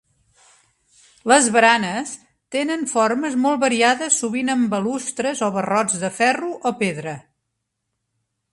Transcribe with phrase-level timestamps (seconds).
[1.31, 2.13] Les baranes
[2.55, 7.17] tenen formes molt variades sovint amb balustres o barrots de ferro o pedra.